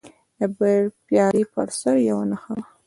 [0.39, 0.39] د
[1.05, 2.63] پیالې پر سر یوه نښه وه.